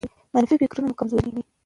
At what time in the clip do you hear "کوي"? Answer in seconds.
1.33-1.43